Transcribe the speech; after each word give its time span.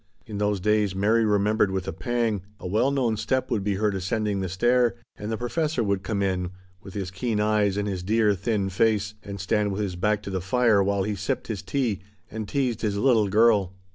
And 0.27 0.41
always, 0.41 0.61
when 0.63 0.67
he 0.67 0.77
was 1.27 1.87
at 1.87 2.01
home, 2.03 2.41
a 2.59 2.65
well 2.65 2.89
known 2.89 3.17
step 3.17 3.51
would 3.51 3.63
be 3.63 3.75
heard 3.75 3.93
ascending 3.93 4.39
the 4.41 4.49
stair, 4.49 4.95
and 5.15 5.31
the 5.31 5.37
professor 5.37 5.83
would 5.83 6.01
come 6.01 6.23
in, 6.23 6.27
Mary 6.27 6.37
remembered, 6.47 6.81
with 6.83 6.93
his 6.95 7.11
keen 7.11 7.39
eyes 7.39 7.77
and 7.77 7.87
his 7.87 8.01
dear, 8.01 8.33
thin 8.33 8.69
face, 8.69 9.13
and 9.21 9.39
stand 9.39 9.71
with 9.71 9.81
his 9.83 9.95
back 9.95 10.23
to 10.23 10.31
the 10.31 10.41
fire 10.41 10.81
while 10.83 11.03
he 11.03 11.13
sipped 11.15 11.49
his 11.49 11.61
tea 11.61 11.99
and 12.31 12.47
teased 12.49 12.81
his" 12.81 12.97
little 12.97 13.27
girl." 13.27 13.73